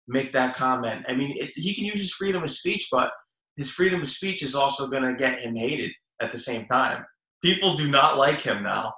[0.07, 1.05] make that comment.
[1.07, 3.11] I mean, it, he can use his freedom of speech, but
[3.55, 7.05] his freedom of speech is also going to get him hated at the same time.
[7.41, 8.93] People do not like him now.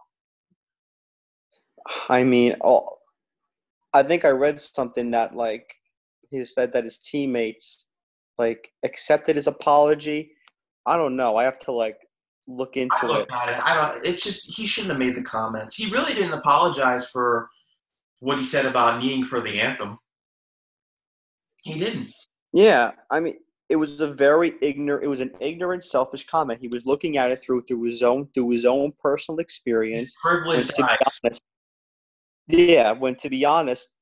[2.09, 2.87] I mean, oh,
[3.93, 5.75] I think I read something that like
[6.29, 7.87] he said that his teammates
[8.41, 10.31] like accepted his apology.
[10.85, 11.35] I don't know.
[11.37, 11.97] I have to like
[12.47, 13.33] look into I look it.
[13.33, 13.59] At it.
[13.63, 14.05] I don't.
[14.05, 15.75] It's just he shouldn't have made the comments.
[15.75, 17.47] He really didn't apologize for
[18.19, 19.99] what he said about kneeing for the anthem.
[21.63, 22.09] He didn't.
[22.51, 23.35] Yeah, I mean,
[23.69, 25.03] it was a very ignorant.
[25.03, 26.59] It was an ignorant, selfish comment.
[26.59, 30.15] He was looking at it through through his own through his own personal experience.
[30.19, 30.97] privileged eyes.
[31.23, 31.43] Honest,
[32.47, 33.95] yeah, when to be honest,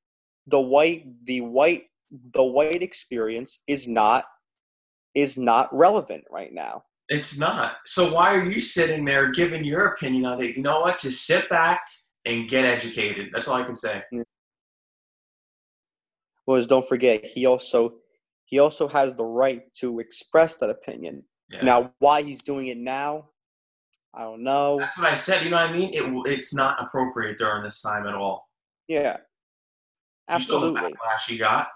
[0.48, 1.84] the white the white
[2.34, 4.26] the white experience is not
[5.16, 6.84] is not relevant right now.
[7.10, 7.78] It's not.
[7.86, 10.56] So why are you sitting there giving your opinion on it?
[10.56, 11.00] You know what?
[11.00, 11.82] Just sit back
[12.26, 13.30] and get educated.
[13.34, 14.04] That's all I can say.
[14.14, 14.24] Mm.
[16.46, 17.96] Well, don't forget he also
[18.46, 21.24] he also has the right to express that opinion.
[21.52, 21.62] Yeah.
[21.64, 23.30] Now, why he's doing it now,
[24.14, 24.78] I don't know.
[24.80, 25.44] That's what I said.
[25.44, 25.94] You know what I mean?
[25.94, 28.48] It it's not appropriate during this time at all.
[28.88, 29.18] Yeah,
[30.32, 30.82] You saw the absolutely.
[30.82, 31.68] backlash he got.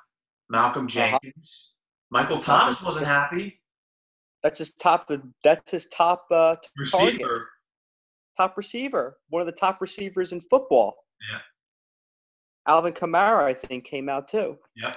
[0.53, 1.17] Malcolm Uh-huh.
[1.23, 1.73] Jenkins.
[2.11, 3.59] Michael Thomas wasn't happy.
[4.43, 5.09] That's his top.
[5.43, 7.49] That's his top uh, target, Receiver.
[8.37, 9.17] top receiver.
[9.29, 10.95] One of the top receivers in football.
[11.31, 11.39] Yeah.
[12.67, 14.57] Alvin Kamara, I think, came out too.
[14.75, 14.93] Yeah.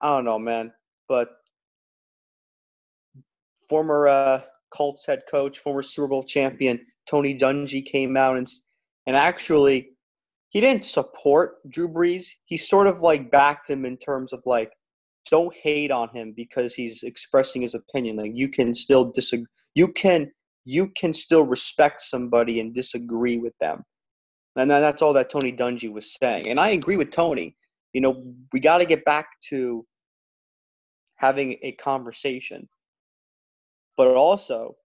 [0.00, 0.72] I don't know, man,
[1.08, 1.28] but
[3.68, 4.40] former uh,
[4.74, 8.46] Colts head coach, former Super Bowl champion Tony Dungy came out and
[9.06, 9.90] and actually
[10.52, 12.26] he didn't support Drew Brees.
[12.44, 14.70] He sort of like backed him in terms of like
[15.30, 18.16] don't hate on him because he's expressing his opinion.
[18.16, 19.46] Like you can still disagree.
[19.74, 20.30] You can
[20.66, 23.82] you can still respect somebody and disagree with them.
[24.54, 26.48] And that's all that Tony Dungy was saying.
[26.48, 27.56] And I agree with Tony.
[27.94, 29.86] You know, we got to get back to
[31.16, 32.68] having a conversation.
[33.96, 34.76] But also,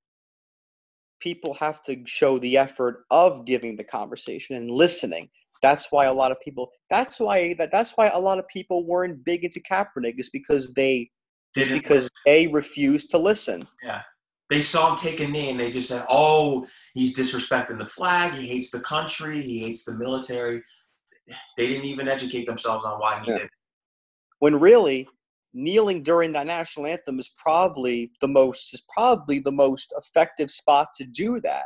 [1.19, 5.29] people have to show the effort of giving the conversation and listening.
[5.61, 6.69] That's why a lot of people.
[6.89, 7.71] That's why that.
[7.71, 11.09] That's why a lot of people weren't big into Kaepernick is because they
[11.55, 13.65] is because they refused to listen.
[13.83, 14.01] Yeah,
[14.49, 18.33] they saw him take a knee and they just said, "Oh, he's disrespecting the flag.
[18.33, 19.41] He hates the country.
[19.41, 20.61] He hates the military."
[21.57, 23.37] They didn't even educate themselves on why he Yeah.
[23.39, 23.45] did.
[23.45, 23.51] it.
[24.39, 25.07] when really
[25.53, 30.89] kneeling during that national anthem is probably the most is probably the most effective spot
[30.95, 31.65] to do that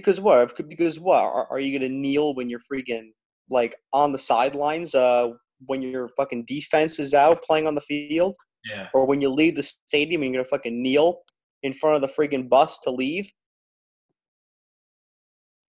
[0.00, 3.08] because what because what are, are you gonna kneel when you're freaking
[3.48, 5.28] like on the sidelines uh
[5.64, 8.36] when your fucking defense is out playing on the field
[8.70, 11.20] Yeah, or when you leave the stadium and you're gonna fucking kneel
[11.62, 13.30] in front of the friggin' bus to leave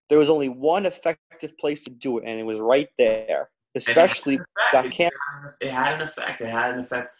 [0.10, 4.36] there was only one effective place to do it and it was right there especially
[4.36, 4.74] had an effect.
[4.74, 6.42] got It camp- had an- It had an effect.
[6.42, 7.18] It had an effect,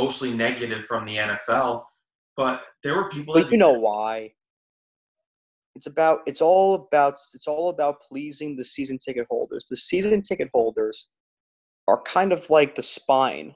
[0.00, 1.84] mostly negative from the NFL.
[2.36, 3.34] But there were people.
[3.34, 4.32] But that you know why?
[5.76, 9.66] It's about it's all about it's all about pleasing the season ticket holders.
[9.68, 11.10] The season ticket holders
[11.86, 13.54] are kind of like the spine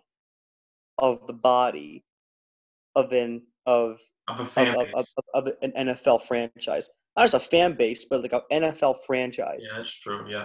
[0.99, 2.05] of the body
[2.95, 6.89] of an of of a of, fan of, of, an NFL franchise.
[7.17, 9.65] Not as a fan base, but like an NFL franchise.
[9.67, 10.25] Yeah, that's true.
[10.29, 10.45] Yeah,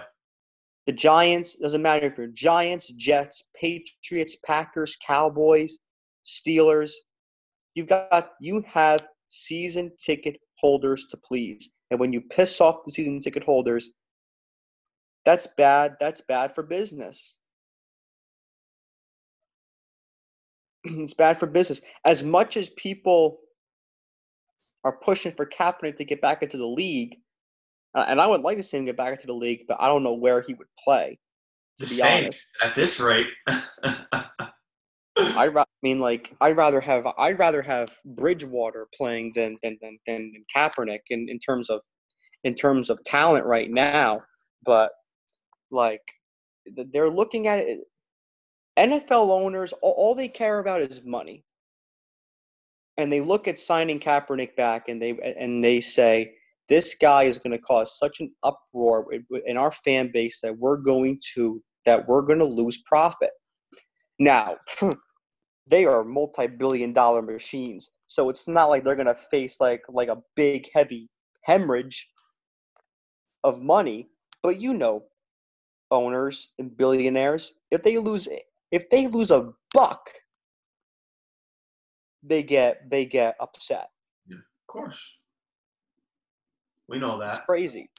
[0.86, 5.78] The Giants doesn't matter if you're Giants, Jets, Patriots, Packers, Cowboys,
[6.26, 6.92] Steelers.
[7.74, 12.90] You've got you have season ticket holders to please, and when you piss off the
[12.90, 13.90] season ticket holders,
[15.24, 15.96] that's bad.
[16.00, 17.38] That's bad for business.
[20.84, 21.82] it's bad for business.
[22.04, 23.40] As much as people
[24.84, 27.16] are pushing for Kaepernick to get back into the league,
[27.96, 29.88] uh, and I would like to see him get back into the league, but I
[29.88, 31.18] don't know where he would play.
[31.78, 33.26] the To be Saints at this rate.
[35.36, 39.98] I ra- mean, like I'd rather have I'd rather have Bridgewater playing than than than,
[40.06, 41.80] than Kaepernick in, in terms of
[42.44, 44.22] in terms of talent right now.
[44.64, 44.92] But
[45.70, 46.02] like
[46.92, 47.80] they're looking at it.
[48.78, 51.44] NFL owners, all, all they care about is money,
[52.98, 56.34] and they look at signing Kaepernick back, and they and they say
[56.68, 59.06] this guy is going to cause such an uproar
[59.46, 63.30] in our fan base that we're going to that we're going to lose profit.
[64.18, 64.56] Now,
[65.66, 67.90] they are multi-billion dollar machines.
[68.06, 71.08] So it's not like they're going to face like like a big heavy
[71.42, 72.08] hemorrhage
[73.44, 74.08] of money,
[74.42, 75.04] but you know
[75.90, 78.28] owners and billionaires, if they lose
[78.70, 80.08] if they lose a buck,
[82.22, 83.88] they get they get upset.
[84.28, 85.18] yeah, of course,
[86.88, 87.90] we know that It's crazy.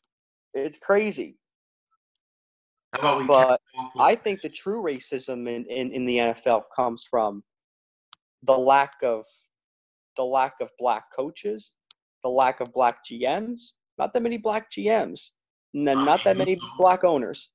[0.53, 1.37] It's crazy.
[2.93, 3.27] How about we?
[3.27, 7.03] But kick off with- I think the true racism in, in, in the NFL comes
[7.09, 7.43] from
[8.43, 9.25] the lack of
[10.15, 11.71] the lack of black coaches,
[12.23, 15.29] the lack of black GMs, not that many black GMs,
[15.73, 17.49] and then not that many black owners,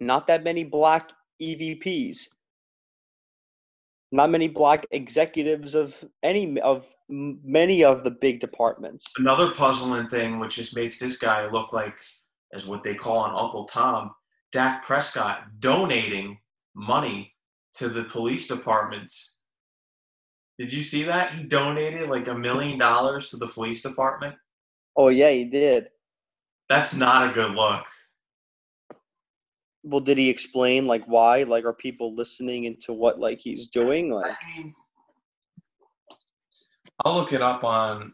[0.00, 1.10] not that many black
[1.42, 2.28] EVPs,
[4.12, 9.04] not many black executives of any of many of the big departments.
[9.18, 11.98] another puzzling thing, which just makes this guy look like,
[12.54, 14.10] as what they call an Uncle Tom,
[14.52, 16.38] Dak Prescott donating
[16.74, 17.34] money
[17.78, 19.38] to the police departments.
[20.58, 21.34] Did you see that?
[21.34, 24.34] He donated like a million dollars to the police department.
[24.96, 25.88] Oh yeah, he did.
[26.68, 27.84] That's not a good look.
[29.84, 31.44] Well, did he explain like why?
[31.44, 34.10] Like, are people listening into what like he's doing?
[34.10, 34.74] Like, I mean,
[37.04, 38.12] I'll look it up on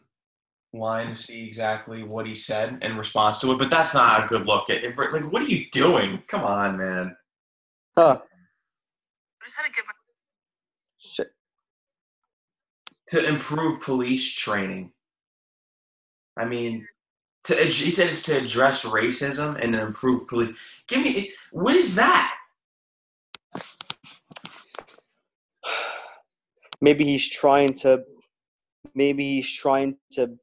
[0.74, 4.26] line to see exactly what he said in response to it, but that's not a
[4.26, 4.68] good look.
[4.68, 6.22] It, it- like, what are you doing?
[6.28, 7.16] Come on, man.
[7.96, 8.20] huh?
[9.44, 9.92] I just had to get my
[10.96, 11.34] Shit.
[13.08, 14.92] to improve police training.
[16.38, 16.88] I mean,
[17.44, 20.56] to he said it's to address racism and improve police.
[20.88, 22.32] Give me what is that?
[26.80, 28.02] Maybe he's trying to.
[28.94, 30.38] Maybe he's trying to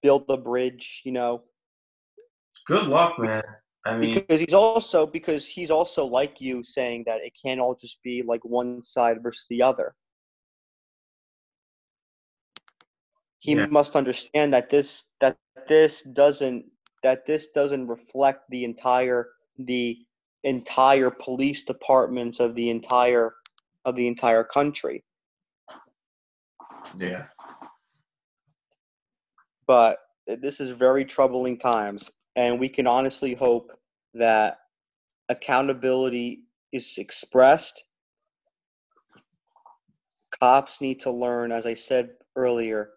[0.00, 1.02] build a bridge.
[1.04, 1.42] You know.
[2.68, 3.42] Good luck, man.
[3.86, 7.74] I mean, because he's also because he's also like you saying that it can't all
[7.74, 9.94] just be like one side versus the other.
[13.38, 13.66] He yeah.
[13.66, 15.36] must understand that this that
[15.68, 16.64] this doesn't
[17.04, 19.98] that this doesn't reflect the entire the
[20.42, 23.34] entire police departments of the entire
[23.84, 25.04] of the entire country.
[26.96, 27.26] Yeah.
[29.68, 33.72] But eh, this is very troubling times and we can honestly hope
[34.14, 34.58] that
[35.28, 37.84] accountability is expressed.
[40.38, 42.90] Cops need to learn, as I said earlier,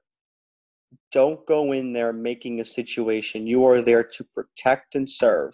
[1.11, 3.47] don't go in there making a situation.
[3.47, 5.53] You are there to protect and serve.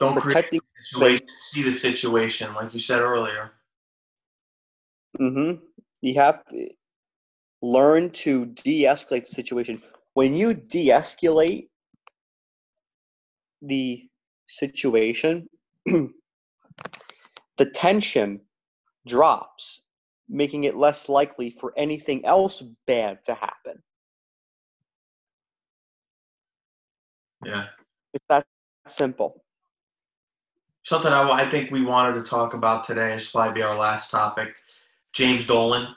[0.00, 3.52] Don't create the situation, see the situation, like you said earlier.
[5.20, 5.62] Mm-hmm.
[6.00, 6.70] You have to
[7.60, 9.82] learn to de-escalate the situation
[10.14, 11.68] when you de-escalate
[13.62, 14.08] the
[14.46, 15.48] situation
[15.86, 18.40] the tension
[19.06, 19.82] drops
[20.28, 23.82] making it less likely for anything else bad to happen.
[27.44, 27.66] Yeah.
[28.14, 28.46] It's that
[28.86, 29.42] simple.
[30.84, 34.10] Something I, I think we wanted to talk about today is probably be our last
[34.10, 34.56] topic.
[35.12, 35.94] James Dolan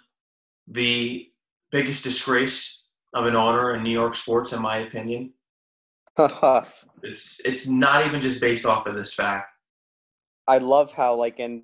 [0.67, 1.29] the
[1.71, 2.72] biggest disgrace
[3.13, 5.33] of an owner in New York sports, in my opinion.
[6.17, 9.51] it's it's not even just based off of this fact.
[10.47, 11.63] I love how like and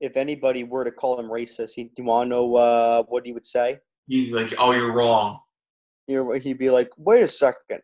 [0.00, 3.24] if anybody were to call him racist, he, do you want to know uh, what
[3.24, 3.78] he would say?
[4.08, 5.38] He'd like, "Oh, you're wrong."
[6.08, 7.80] You're, he'd be like, "Wait a second,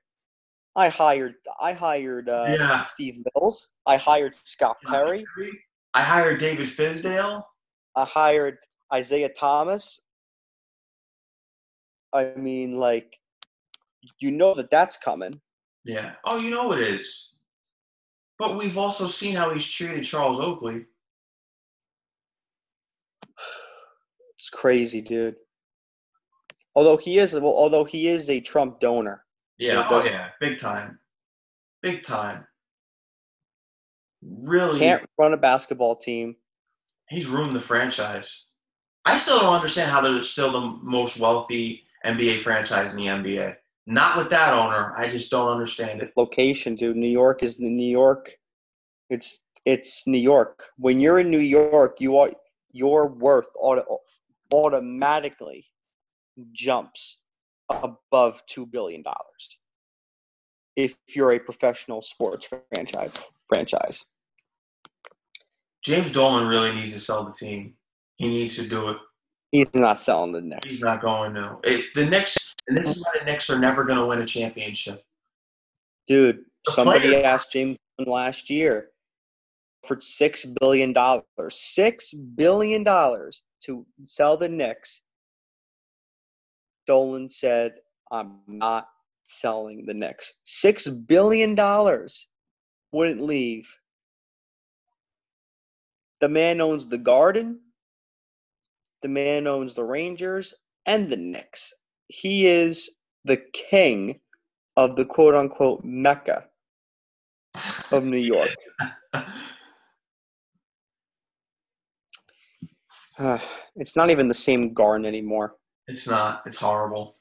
[0.79, 2.87] I hired I hired uh, yeah.
[2.87, 3.71] Steve Mills.
[3.87, 5.25] I hired Scott Perry.
[5.93, 7.43] I hired David Fizdale.
[7.97, 8.59] I hired
[8.95, 10.01] Isiah Thomas.
[12.19, 13.19] I mean, like,
[14.19, 15.41] you know that that's coming.
[15.85, 16.13] Yeah.
[16.25, 17.33] Oh, you know it is.
[18.39, 20.87] But we've also seen how he's treated Charles Oakley.
[24.41, 25.35] It's crazy, dude.
[26.77, 29.25] Although he is, well, although he is a Trump donor.
[29.59, 29.89] Yeah.
[29.89, 30.29] So oh, yeah.
[30.41, 31.01] Big time.
[31.83, 32.47] Big time.
[34.23, 36.37] Really can't run a basketball team.
[37.09, 38.45] He's ruined the franchise.
[39.05, 43.57] I still don't understand how they're still the most wealthy NBA franchise in the NBA.
[43.87, 44.95] Not with that owner.
[44.97, 46.13] I just don't understand it.
[46.17, 46.97] Location, dude.
[46.97, 48.33] New York is the New York.
[49.09, 50.65] It's it's New York.
[50.77, 52.31] When you're in New York, you are
[52.73, 54.01] your worth auto,
[54.53, 55.67] automatically
[56.53, 57.19] jumps
[57.71, 59.59] above two billion dollars.
[60.77, 63.17] If you're a professional sports franchise
[63.49, 64.05] franchise.
[65.83, 67.75] James Dolan really needs to sell the team.
[68.17, 68.99] He needs to do it
[69.53, 70.73] He's not selling the Knicks.
[70.73, 71.57] He's not going to.
[71.95, 75.03] The Knicks, and this is why the Knicks are never going to win a championship.
[76.07, 77.25] Dude, the somebody players.
[77.25, 78.91] asked James last year
[79.87, 81.25] for six billion dollars.
[81.51, 85.03] Six billion dollars to sell the Knicks.
[86.87, 87.77] Dolan said,
[88.11, 88.89] "I'm not
[89.25, 90.35] selling the Knicks.
[90.45, 92.29] Six billion dollars
[92.93, 93.69] wouldn't leave.
[96.21, 97.61] The man owns the Garden.
[99.03, 100.55] The man owns the Rangers
[100.87, 101.73] and the Knicks.
[102.09, 104.21] He is the king
[104.77, 106.45] of the quote unquote Mecca
[107.91, 108.55] of New York.
[113.19, 113.39] uh,
[113.77, 115.57] it's not even the same garden anymore.
[115.87, 116.43] It's not.
[116.47, 117.17] It's horrible.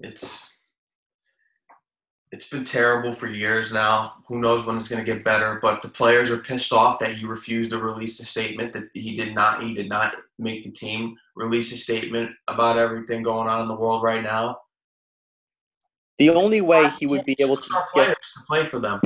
[0.00, 0.47] It's
[2.30, 4.14] it's been terrible for years now.
[4.26, 5.58] Who knows when it's going to get better?
[5.62, 9.16] But the players are pissed off that he refused to release a statement that he
[9.16, 9.62] did not.
[9.62, 13.74] He did not make the team release a statement about everything going on in the
[13.74, 14.58] world right now.
[16.18, 19.00] The only way he would be able to get to play for them.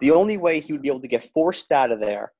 [0.00, 2.32] The only way he would be able to get forced out of there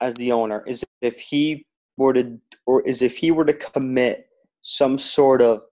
[0.00, 1.64] as the owner is if he
[1.96, 4.28] were to, or is if he were to commit
[4.62, 5.62] some sort of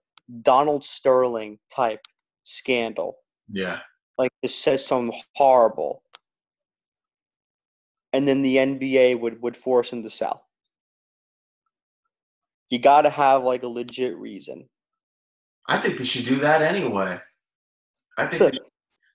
[0.41, 2.01] Donald Sterling type
[2.43, 3.18] scandal
[3.49, 3.79] yeah.
[4.17, 6.03] Like just says something horrible.
[8.11, 10.45] And then the NBA would, would force him to sell.
[12.69, 14.67] You got to have like a legit reason.
[15.67, 17.19] I think they should do that anyway.
[18.17, 18.55] I think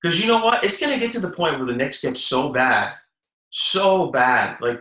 [0.01, 2.53] because you know what, it's gonna get to the point where the Knicks get so
[2.53, 2.95] bad,
[3.51, 4.61] so bad.
[4.61, 4.81] Like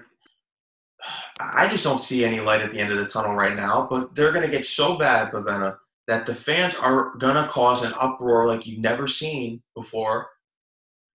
[1.40, 3.88] I just don't see any light at the end of the tunnel right now.
[3.90, 5.78] But they're going to get so bad, Paventa,
[6.08, 10.28] that the fans are going to cause an uproar like you've never seen before.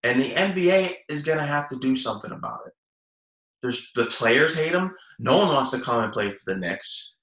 [0.03, 2.73] And the NBA is going to have to do something about it.
[3.63, 4.95] There's the players hate them.
[5.19, 7.17] No one wants to come and play for the Knicks.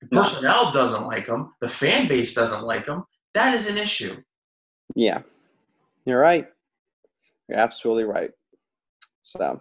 [0.00, 1.54] The personnel doesn't like them.
[1.60, 3.04] The fan base doesn't like them.
[3.32, 4.16] That is an issue.
[4.94, 5.22] Yeah,
[6.04, 6.46] you're right.
[7.48, 8.30] You're absolutely right.
[9.22, 9.60] So,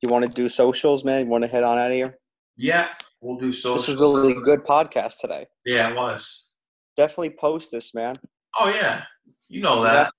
[0.00, 1.26] you want to do socials, man?
[1.26, 2.18] You want to head on out of here?
[2.56, 2.88] Yeah,
[3.24, 3.86] we'll do socials.
[3.86, 5.46] This was a really good podcast today.
[5.64, 6.50] Yeah, it was.
[6.96, 8.16] Definitely post this, man.
[8.58, 9.02] Oh yeah,
[9.48, 9.96] you know We that.
[9.96, 10.12] have,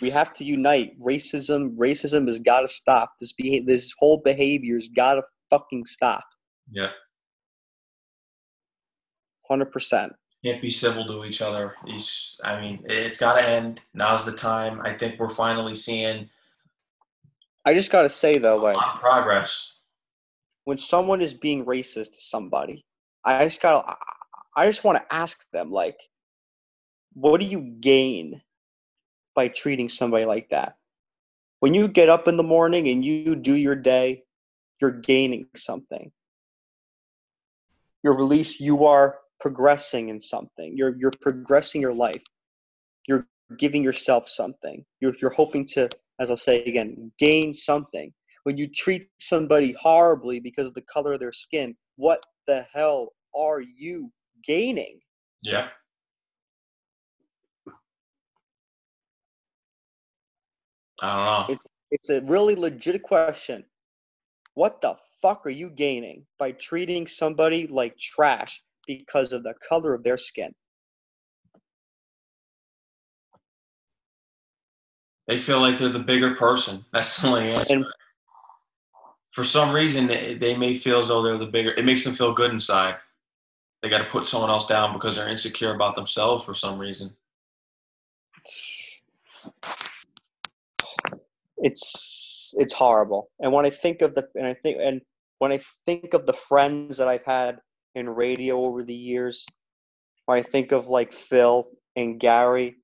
[0.00, 0.98] we have to unite.
[1.00, 3.12] Racism, racism has got to stop.
[3.20, 6.24] This beha- this whole behavior's got to fucking stop.
[6.70, 6.90] Yeah,
[9.48, 10.12] Hundred percent.
[10.44, 11.74] can't be civil to each other.
[11.86, 13.80] It's, I mean, it's got to end.
[13.94, 14.80] Now's the time.
[14.82, 16.28] I think we're finally seeing
[17.64, 19.76] I just got to say though, like progress.
[20.64, 22.84] When someone is being racist to somebody,
[23.24, 23.98] I just got
[24.56, 25.98] I just want to ask them like
[27.14, 28.40] what do you gain
[29.34, 30.76] by treating somebody like that?
[31.60, 34.24] When you get up in the morning and you do your day,
[34.80, 36.10] you're gaining something.
[38.02, 40.76] You're released, you are progressing in something.
[40.76, 42.22] You're you're progressing your life.
[43.06, 44.84] You're giving yourself something.
[45.00, 45.88] You're you're hoping to,
[46.18, 48.12] as I'll say again, gain something
[48.44, 53.12] when you treat somebody horribly because of the color of their skin, what the hell
[53.34, 54.10] are you
[54.44, 54.98] gaining?
[55.42, 55.68] Yeah.
[61.00, 61.54] I don't know.
[61.54, 63.64] It's it's a really legit question.
[64.54, 69.94] What the fuck are you gaining by treating somebody like trash because of the color
[69.94, 70.52] of their skin?
[75.26, 76.84] They feel like they're the bigger person.
[76.92, 77.74] That's the only answer.
[77.74, 77.86] And
[79.32, 81.72] For some reason, they may feel as though they're the bigger.
[81.72, 82.96] It makes them feel good inside.
[83.82, 87.10] They got to put someone else down because they're insecure about themselves for some reason.
[91.62, 93.30] it's it's horrible.
[93.40, 95.00] And when I think of the and I think and
[95.38, 97.58] when I think of the friends that I've had
[97.94, 99.46] in radio over the years,
[100.26, 102.76] when I think of like Phil and Gary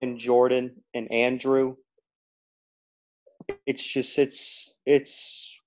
[0.00, 1.76] and Jordan and Andrew,
[3.66, 5.58] it's just it's it's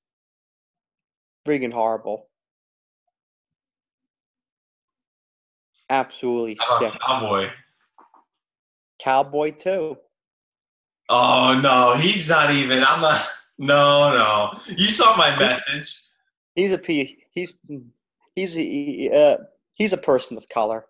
[1.46, 2.28] friggin' horrible.
[5.90, 6.94] Absolutely sick.
[7.06, 7.50] Cowboy?
[9.00, 9.98] Cowboy too.
[11.10, 12.84] Oh no, he's not even.
[12.84, 13.26] I'm not.
[13.60, 14.76] No, no.
[14.78, 16.00] You saw my message.
[16.56, 17.18] He's a P.
[17.32, 17.54] He's
[18.36, 19.38] he's a, uh,
[19.74, 20.86] he's a person of color.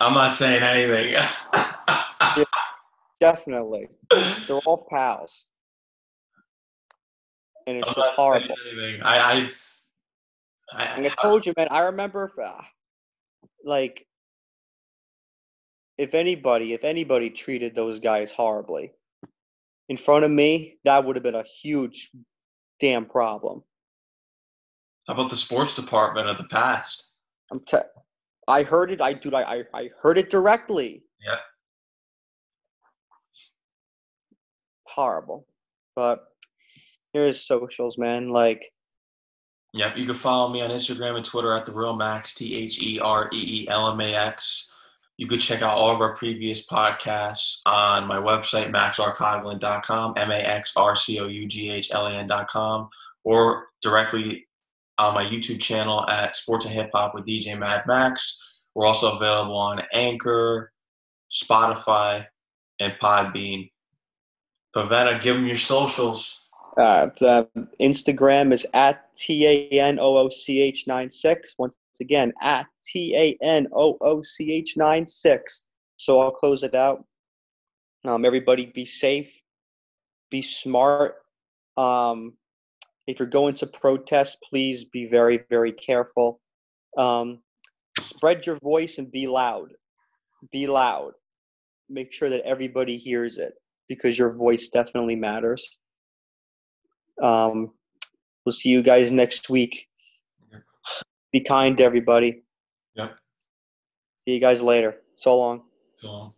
[0.00, 1.22] I'm not saying anything.
[3.22, 5.44] Definitely, they're all pals,
[7.68, 8.56] and it's I'm just horrible.
[9.04, 9.48] I.
[10.72, 11.68] I, And I told you, man.
[11.70, 12.62] I remember, uh,
[13.64, 14.04] like,
[15.98, 18.90] if anybody, if anybody treated those guys horribly
[19.88, 22.10] in front of me, that would have been a huge,
[22.80, 23.62] damn problem.
[25.06, 27.10] how about the sports department of the past?
[27.52, 27.78] I'm te-
[28.48, 29.00] I heard it.
[29.00, 31.04] I dude, I I, I heard it directly.
[31.24, 31.36] Yeah.
[34.94, 35.46] Horrible,
[35.96, 36.24] but
[37.12, 38.28] here's socials, man.
[38.28, 38.72] Like,
[39.74, 42.82] Yep, you can follow me on Instagram and Twitter at the Reel Max T H
[42.82, 44.70] E R E E L M A X.
[45.16, 50.34] You could check out all of our previous podcasts on my website, maxrcoughlan.com, M A
[50.34, 52.90] X R C O U G H L A N.com,
[53.24, 54.46] or directly
[54.98, 58.42] on my YouTube channel at Sports and Hip Hop with DJ Mad Max.
[58.74, 60.70] We're also available on Anchor,
[61.32, 62.26] Spotify,
[62.78, 63.70] and Podbean.
[64.74, 66.40] Paventa, give them your socials.
[66.78, 67.48] uh, the
[67.80, 71.54] Instagram is at t a n o o c h nine six.
[71.58, 75.66] Once again, at t a n o o c h nine six.
[75.96, 77.04] So I'll close it out.
[78.04, 79.40] Um, everybody, be safe,
[80.30, 81.16] be smart.
[81.76, 82.32] Um,
[83.06, 86.40] if you're going to protest, please be very, very careful.
[86.96, 87.40] Um,
[88.00, 89.72] spread your voice and be loud.
[90.50, 91.12] Be loud.
[91.88, 93.54] Make sure that everybody hears it
[93.94, 95.78] because your voice definitely matters.
[97.20, 97.72] Um,
[98.44, 99.86] we'll see you guys next week.
[101.32, 102.42] Be kind to everybody.
[102.94, 103.16] Yep.
[104.24, 104.96] See you guys later.
[105.16, 105.62] So long.
[105.96, 106.34] So.